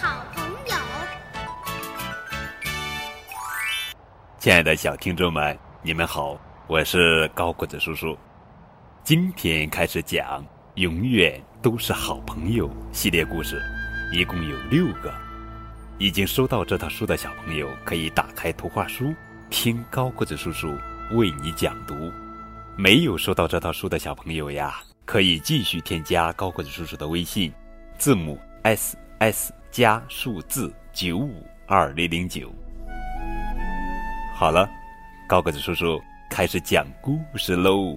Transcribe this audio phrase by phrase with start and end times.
[0.00, 0.76] 好朋友。
[4.38, 6.38] 亲爱的小听众们，你们好，
[6.68, 8.16] 我是高个子叔叔。
[9.02, 10.40] 今天开始讲
[10.74, 13.60] 《永远都是好朋友》系列故事，
[14.12, 15.12] 一共有六个。
[15.98, 19.12] 已经收到这套书的小朋友，可以打开图画书，
[19.50, 20.72] 听高个子叔叔
[21.10, 22.12] 为你讲读。
[22.76, 27.52] 没有收到这套书的小朋友呀，可以继续添加高个子叔叔的微信，
[27.98, 32.52] 字母 S S 加数字九五二零零九。
[34.34, 34.68] 好了，
[35.28, 37.96] 高个子叔叔开始讲故事喽。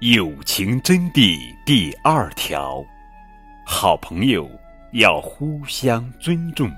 [0.00, 2.82] 友情真谛第二条：
[3.66, 4.50] 好朋友
[4.92, 6.70] 要互相尊重。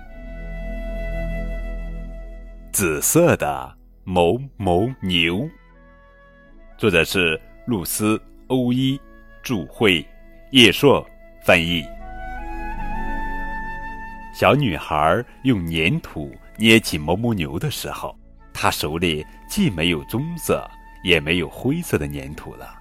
[2.73, 5.49] 紫色的某某牛。
[6.77, 8.19] 作者是露丝·
[8.49, 9.01] 欧伊，
[9.45, 10.05] 著会，
[10.51, 11.07] 叶硕
[11.45, 11.85] 翻译。
[14.41, 18.19] 小女孩用粘土捏起某某牛的时候，
[18.55, 20.67] 她手里既没有棕色，
[21.05, 22.75] 也没有灰色的粘土了。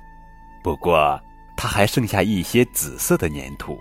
[0.64, 1.22] 不过，
[1.58, 3.78] 她还剩下一些紫色的粘土，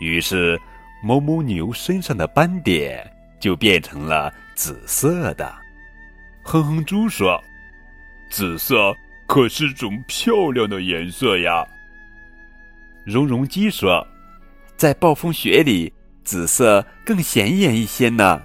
[0.00, 0.58] 于是
[1.02, 3.06] 某某牛身上的斑点
[3.38, 5.54] 就变成了紫色的。
[6.42, 7.38] 哼哼猪说
[8.32, 8.96] ：“紫色。”
[9.28, 11.68] 可是种漂亮的颜色呀。
[13.04, 14.04] 绒绒鸡说
[14.74, 15.92] ：“在暴风雪里，
[16.30, 18.40] 紫色更显眼一些呢。”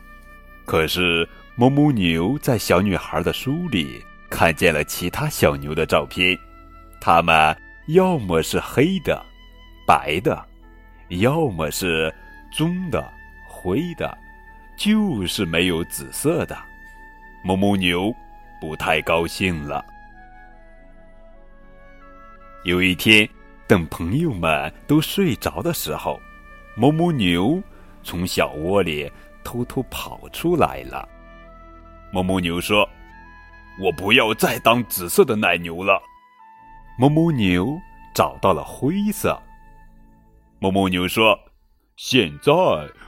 [0.66, 6.36] 可是某某牛在小女孩的书里看见了其他小牛的照片，
[7.00, 7.56] 它们
[7.90, 9.24] 要么是黑的、
[9.86, 10.44] 白的，
[11.10, 12.12] 要么是
[12.52, 13.08] 棕的、
[13.48, 14.18] 灰的，
[14.76, 16.58] 就是没有紫色的。
[17.44, 18.12] 某某牛
[18.60, 19.86] 不太高兴了。
[22.64, 23.30] 有一天，
[23.68, 26.20] 等朋友们都睡着的时候，
[26.76, 27.62] 某某牛
[28.06, 29.12] 从小窝里
[29.44, 31.06] 偷偷跑出来了。
[32.14, 32.88] 某某牛说
[33.82, 36.02] ：“我不要再当紫色的奶牛了。”
[36.98, 37.78] 某某牛
[38.14, 39.38] 找到了灰色。
[40.60, 41.38] 某某牛说
[41.98, 42.54] ：“现在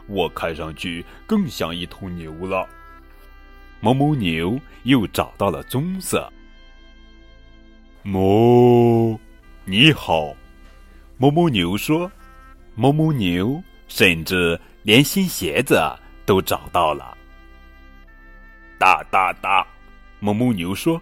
[0.10, 2.68] 我看上去更像一头牛了。”
[3.80, 6.30] 某某牛又找到了棕色。
[8.04, 9.18] 哞。
[9.70, 10.34] 你好，
[11.18, 12.10] 某某牛说
[12.74, 15.78] ：“某某牛甚至连新鞋子
[16.26, 17.18] 都找到了。”
[18.80, 19.68] 哒哒哒，
[20.22, 21.02] 某某牛说：“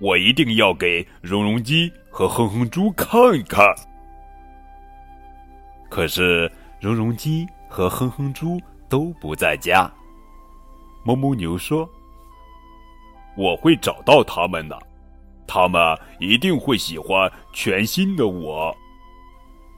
[0.00, 3.16] 我一定要给绒绒鸡和哼哼猪看
[3.48, 3.64] 看。”
[5.88, 9.88] 可是绒绒鸡和哼哼猪都不在家。
[11.04, 11.88] 某某牛说
[13.38, 14.76] ：“我会找到他们的。”
[15.46, 15.80] 他们
[16.18, 18.76] 一定会喜欢全新的我。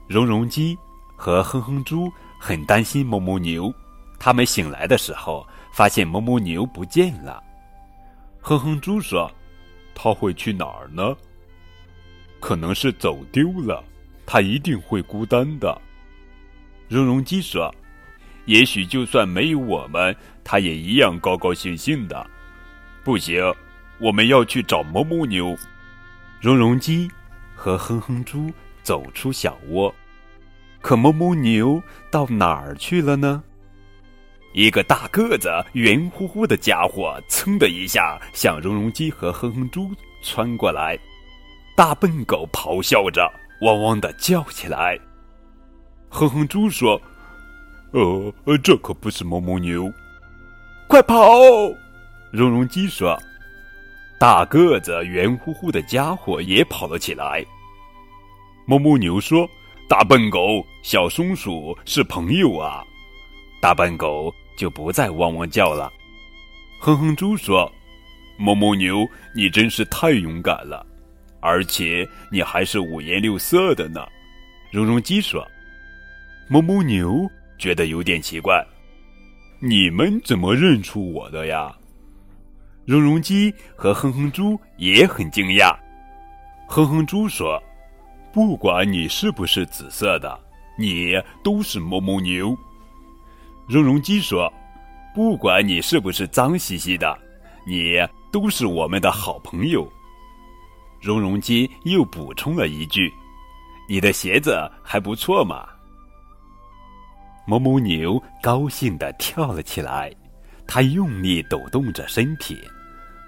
[0.07, 0.75] 绒绒鸡
[1.15, 2.11] 和哼哼猪
[2.45, 3.73] 很担心某某牛，
[4.19, 7.41] 他们醒来的时候发现某某牛不见了。
[8.41, 9.31] 哼哼猪说
[9.95, 11.15] ：“他会去哪儿呢？
[12.41, 13.81] 可能是走丢了，
[14.25, 15.81] 他一定会孤单的。”
[16.89, 17.73] 绒绒鸡说
[18.43, 22.29] ：“也许就算没有我们，他也一样高高兴兴的。”
[23.05, 23.41] 不行。
[23.99, 25.57] 我们要去找某某牛，
[26.41, 27.09] 绒绒鸡
[27.55, 28.51] 和哼哼猪
[28.81, 29.95] 走出小窝，
[30.83, 33.41] 可某某牛到哪儿去了呢？
[34.51, 40.99] 一个大个子、圆乎乎的家伙，噌的一下向绒绒鸡和哼哼猪窜过来。
[41.73, 44.99] 大笨狗咆哮着，汪汪的叫起来。
[46.09, 47.01] 哼哼猪说
[47.91, 49.89] ：“呃，这可不是某某牛，
[50.89, 51.15] 快跑！”
[52.29, 53.17] 绒绒鸡说。
[54.19, 57.43] 大个子、圆乎乎的家伙也跑了起来。
[58.65, 59.49] 某某牛说
[59.87, 62.83] ：“大笨狗、小松鼠是朋友啊。”
[63.61, 65.91] 大笨狗就不再汪汪叫了。
[66.79, 67.71] 哼哼猪说
[68.37, 70.85] ：“某某牛，你真是太勇敢了，
[71.39, 74.05] 而且你还是五颜六色的呢。”
[74.69, 75.47] 绒绒鸡说
[76.49, 78.65] ：“某某牛觉得有点奇怪，
[79.61, 81.73] 你们怎么认出我的呀？”
[82.85, 85.73] 绒绒鸡和哼哼猪也很惊讶。
[86.67, 87.61] 哼哼猪说
[88.33, 90.39] ：“不管你是不是紫色的，
[90.77, 91.13] 你
[91.43, 92.57] 都是某某牛。”
[93.69, 94.51] 绒绒鸡说
[95.15, 97.17] ：“不管你是不是脏兮兮的，
[97.65, 97.95] 你
[98.31, 99.87] 都是我们的好朋友。”
[100.99, 103.13] 绒绒鸡又补充了一句
[103.87, 105.65] ：“你的鞋子还不错嘛。”
[107.45, 110.11] 某某牛高兴的跳了起来。
[110.65, 112.57] 它用力抖动着身体，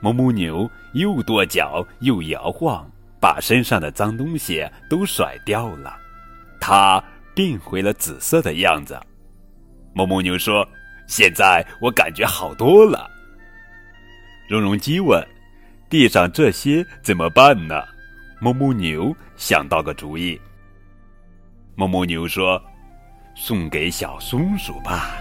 [0.02, 2.90] 某某牛又跺脚又摇晃，
[3.26, 5.98] 把身上的脏东西都甩掉了，
[6.62, 9.02] 它变回了紫色的样子。
[9.96, 10.64] 哞哞牛说
[11.10, 13.10] ：“现在我感觉好多了。”
[14.48, 15.28] 绒绒鸡问
[15.90, 17.82] ：“地上这些怎么办呢？”
[18.40, 20.40] 哞哞牛想到个主意。
[21.76, 22.64] 哞哞牛说
[23.34, 25.18] ：“送给小松鼠吧。”